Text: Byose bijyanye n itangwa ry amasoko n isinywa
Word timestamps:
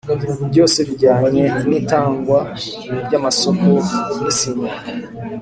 Byose 0.51 0.77
bijyanye 0.87 1.43
n 1.67 1.71
itangwa 1.79 2.39
ry 3.05 3.13
amasoko 3.19 3.67
n 4.19 4.21
isinywa 4.31 4.69